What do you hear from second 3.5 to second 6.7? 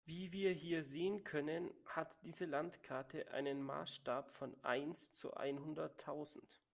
Maßstab von eins zu einhunderttausend.